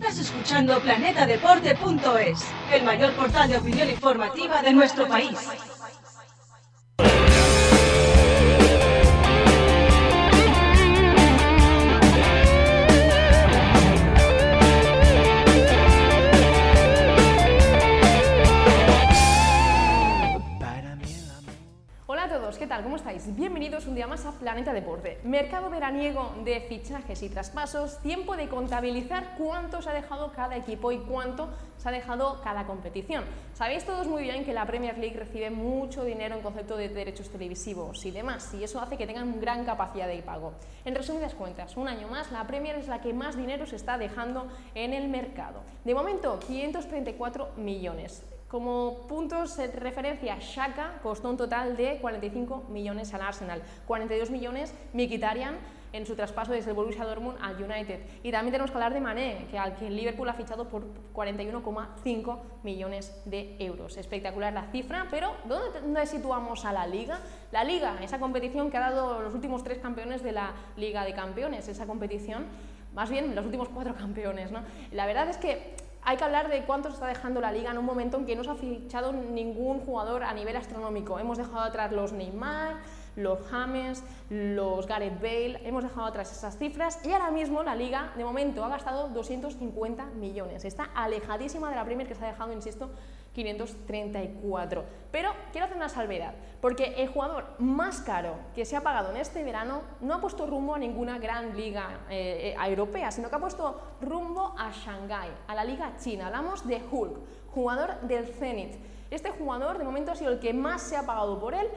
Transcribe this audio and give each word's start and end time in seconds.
Estás 0.00 0.18
escuchando 0.18 0.80
planetadeporte.es, 0.80 2.40
el 2.72 2.84
mayor 2.84 3.12
portal 3.12 3.50
de 3.50 3.58
opinión 3.58 3.90
informativa 3.90 4.62
de 4.62 4.72
nuestro 4.72 5.06
país. 5.06 5.36
¿Cómo 22.82 22.96
estáis? 22.96 23.36
Bienvenidos 23.36 23.86
un 23.86 23.94
día 23.94 24.06
más 24.06 24.24
a 24.24 24.32
Planeta 24.32 24.72
Deporte. 24.72 25.18
Mercado 25.24 25.68
veraniego 25.68 26.34
de 26.44 26.60
fichajes 26.62 27.22
y 27.22 27.28
traspasos, 27.28 27.98
tiempo 27.98 28.36
de 28.36 28.48
contabilizar 28.48 29.34
cuánto 29.36 29.82
se 29.82 29.90
ha 29.90 29.92
dejado 29.92 30.32
cada 30.32 30.56
equipo 30.56 30.90
y 30.90 30.98
cuánto 30.98 31.50
se 31.76 31.88
ha 31.88 31.92
dejado 31.92 32.40
cada 32.42 32.66
competición. 32.66 33.24
Sabéis 33.52 33.84
todos 33.84 34.06
muy 34.06 34.22
bien 34.22 34.44
que 34.44 34.54
la 34.54 34.64
Premier 34.64 34.96
League 34.96 35.18
recibe 35.18 35.50
mucho 35.50 36.04
dinero 36.04 36.36
en 36.36 36.42
concepto 36.42 36.76
de 36.76 36.88
derechos 36.88 37.28
televisivos 37.28 38.06
y 38.06 38.12
demás, 38.12 38.54
y 38.54 38.64
eso 38.64 38.80
hace 38.80 38.96
que 38.96 39.06
tengan 39.06 39.40
gran 39.40 39.64
capacidad 39.64 40.08
de 40.08 40.22
pago. 40.22 40.54
En 40.84 40.94
resumidas 40.94 41.34
cuentas, 41.34 41.76
un 41.76 41.88
año 41.88 42.08
más, 42.08 42.32
la 42.32 42.46
Premier 42.46 42.76
es 42.76 42.88
la 42.88 43.02
que 43.02 43.12
más 43.12 43.36
dinero 43.36 43.66
se 43.66 43.76
está 43.76 43.98
dejando 43.98 44.48
en 44.74 44.94
el 44.94 45.08
mercado. 45.08 45.60
De 45.84 45.94
momento, 45.94 46.38
534 46.38 47.50
millones. 47.56 48.22
Como 48.50 49.06
puntos 49.06 49.56
de 49.56 49.68
referencia, 49.68 50.36
Shaka 50.40 50.98
costó 51.04 51.30
un 51.30 51.36
total 51.36 51.76
de 51.76 51.98
45 52.00 52.64
millones 52.68 53.14
al 53.14 53.22
Arsenal, 53.22 53.62
42 53.86 54.28
millones 54.30 54.74
Mkhitaryan 54.92 55.54
en 55.92 56.04
su 56.04 56.16
traspaso 56.16 56.50
desde 56.50 56.70
el 56.70 56.76
Borussia 56.76 57.04
Dortmund 57.04 57.38
al 57.40 57.62
United. 57.62 58.00
Y 58.24 58.32
también 58.32 58.50
tenemos 58.50 58.72
que 58.72 58.76
hablar 58.76 58.92
de 58.92 59.00
Mané, 59.00 59.46
que 59.52 59.56
al 59.56 59.76
que 59.76 59.88
Liverpool 59.88 60.28
ha 60.28 60.34
fichado 60.34 60.68
por 60.68 60.82
41,5 61.14 62.38
millones 62.64 63.22
de 63.24 63.54
euros. 63.60 63.96
Espectacular 63.96 64.52
la 64.52 64.64
cifra, 64.72 65.06
pero 65.12 65.32
¿dónde, 65.44 65.80
¿dónde 65.80 66.06
situamos 66.06 66.64
a 66.64 66.72
la 66.72 66.88
Liga? 66.88 67.20
La 67.52 67.62
Liga, 67.62 67.98
esa 68.02 68.18
competición 68.18 68.68
que 68.68 68.78
ha 68.78 68.90
dado 68.90 69.22
los 69.22 69.32
últimos 69.32 69.62
tres 69.62 69.78
campeones 69.78 70.24
de 70.24 70.32
la 70.32 70.54
Liga 70.76 71.04
de 71.04 71.14
Campeones, 71.14 71.68
esa 71.68 71.86
competición, 71.86 72.46
más 72.94 73.10
bien 73.10 73.32
los 73.36 73.44
últimos 73.44 73.68
cuatro 73.68 73.94
campeones, 73.96 74.50
¿no? 74.50 74.64
La 74.90 75.06
verdad 75.06 75.28
es 75.28 75.36
que 75.36 75.88
hay 76.02 76.16
que 76.16 76.24
hablar 76.24 76.48
de 76.48 76.64
cuánto 76.64 76.88
se 76.88 76.94
está 76.94 77.06
dejando 77.06 77.40
la 77.40 77.52
liga 77.52 77.70
en 77.70 77.78
un 77.78 77.84
momento 77.84 78.16
en 78.16 78.26
que 78.26 78.36
no 78.36 78.44
se 78.44 78.50
ha 78.50 78.54
fichado 78.54 79.12
ningún 79.12 79.80
jugador 79.80 80.24
a 80.24 80.32
nivel 80.32 80.56
astronómico. 80.56 81.18
Hemos 81.18 81.38
dejado 81.38 81.60
atrás 81.60 81.92
los 81.92 82.12
Neymar, 82.12 82.76
los 83.16 83.38
James, 83.50 84.02
los 84.28 84.86
Gareth 84.86 85.20
Bale, 85.20 85.60
hemos 85.64 85.82
dejado 85.82 86.06
atrás 86.06 86.32
esas 86.32 86.56
cifras 86.56 87.04
y 87.04 87.12
ahora 87.12 87.30
mismo 87.30 87.62
la 87.62 87.74
liga 87.74 88.12
de 88.16 88.24
momento 88.24 88.64
ha 88.64 88.68
gastado 88.68 89.08
250 89.08 90.06
millones. 90.06 90.64
Está 90.64 90.90
alejadísima 90.94 91.70
de 91.70 91.76
la 91.76 91.84
Premier 91.84 92.06
que 92.06 92.14
se 92.14 92.24
ha 92.24 92.28
dejado, 92.28 92.52
insisto, 92.52 92.90
534. 93.34 94.84
Pero 95.10 95.30
quiero 95.52 95.66
hacer 95.66 95.76
una 95.76 95.88
salvedad, 95.88 96.34
porque 96.60 96.94
el 96.96 97.08
jugador 97.08 97.46
más 97.58 98.00
caro 98.00 98.34
que 98.54 98.64
se 98.64 98.76
ha 98.76 98.80
pagado 98.80 99.10
en 99.10 99.16
este 99.16 99.44
verano 99.44 99.82
no 100.00 100.14
ha 100.14 100.20
puesto 100.20 100.46
rumbo 100.46 100.74
a 100.74 100.78
ninguna 100.78 101.18
gran 101.18 101.56
liga 101.56 102.00
eh, 102.08 102.54
eh, 102.56 102.68
europea, 102.68 103.10
sino 103.10 103.28
que 103.28 103.36
ha 103.36 103.40
puesto 103.40 103.80
rumbo 104.00 104.54
a 104.58 104.70
Shanghái, 104.72 105.30
a 105.46 105.54
la 105.54 105.64
liga 105.64 105.92
china. 105.98 106.26
Hablamos 106.26 106.66
de 106.66 106.82
Hulk, 106.90 107.18
jugador 107.52 108.00
del 108.02 108.26
Zenit. 108.26 108.74
Este 109.10 109.30
jugador 109.30 109.78
de 109.78 109.84
momento 109.84 110.12
ha 110.12 110.14
sido 110.14 110.30
el 110.30 110.38
que 110.38 110.54
más 110.54 110.82
se 110.82 110.96
ha 110.96 111.04
pagado 111.04 111.38
por 111.40 111.54
él 111.54 111.68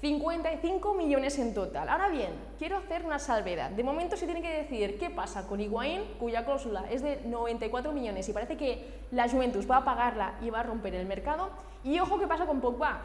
55 0.00 0.94
millones 0.94 1.38
en 1.38 1.52
total. 1.52 1.86
Ahora 1.90 2.08
bien, 2.08 2.30
quiero 2.58 2.78
hacer 2.78 3.04
una 3.04 3.18
salvedad. 3.18 3.70
De 3.70 3.84
momento 3.84 4.16
se 4.16 4.24
tiene 4.24 4.40
que 4.40 4.48
decidir 4.48 4.98
qué 4.98 5.10
pasa 5.10 5.46
con 5.46 5.60
Higuaín, 5.60 6.02
cuya 6.18 6.46
cláusula 6.46 6.84
es 6.90 7.02
de 7.02 7.20
94 7.26 7.92
millones 7.92 8.26
y 8.26 8.32
parece 8.32 8.56
que 8.56 9.00
la 9.10 9.28
Juventus 9.28 9.70
va 9.70 9.78
a 9.78 9.84
pagarla 9.84 10.38
y 10.40 10.48
va 10.48 10.60
a 10.60 10.62
romper 10.62 10.94
el 10.94 11.06
mercado. 11.06 11.50
Y 11.84 11.98
ojo 12.00 12.18
qué 12.18 12.26
pasa 12.26 12.46
con 12.46 12.62
Pogba, 12.62 13.02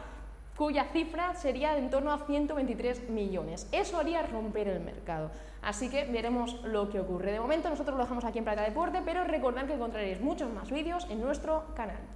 cuya 0.56 0.84
cifra 0.84 1.34
sería 1.34 1.74
de 1.74 1.80
en 1.80 1.90
torno 1.90 2.12
a 2.12 2.18
123 2.18 3.10
millones. 3.10 3.68
Eso 3.72 3.98
haría 3.98 4.22
romper 4.22 4.68
el 4.68 4.80
mercado. 4.80 5.30
Así 5.60 5.90
que 5.90 6.04
veremos 6.04 6.62
lo 6.64 6.88
que 6.88 7.00
ocurre. 7.00 7.30
De 7.30 7.40
momento 7.40 7.68
nosotros 7.68 7.98
lo 7.98 8.04
dejamos 8.04 8.24
aquí 8.24 8.38
en 8.38 8.44
Plata 8.44 8.62
Deporte, 8.62 9.02
pero 9.04 9.22
recordad 9.24 9.66
que 9.66 9.74
encontraréis 9.74 10.22
muchos 10.22 10.50
más 10.50 10.70
vídeos 10.70 11.06
en 11.10 11.20
nuestro 11.20 11.74
canal. 11.74 12.15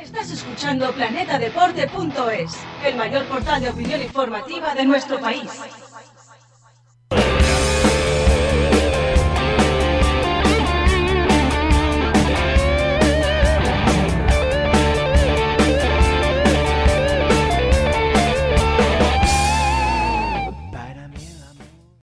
Estás 0.00 0.30
escuchando 0.30 0.92
planetadeporte.es, 0.92 2.52
el 2.84 2.96
mayor 2.96 3.24
portal 3.26 3.62
de 3.62 3.70
opinión 3.70 4.02
informativa 4.02 4.74
de 4.74 4.84
nuestro 4.84 5.18
país. 5.18 5.50